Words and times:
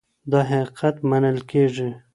دا 0.31 0.39
حقيقت 0.49 0.95
منل 1.09 1.37
کيږي. 1.49 1.89